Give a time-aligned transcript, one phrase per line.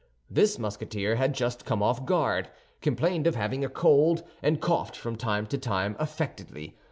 [0.31, 2.49] This Musketeer had just come off guard,
[2.81, 6.75] complained of having a cold, and coughed from time to time affectedly.